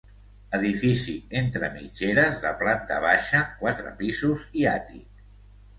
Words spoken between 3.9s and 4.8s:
pisos i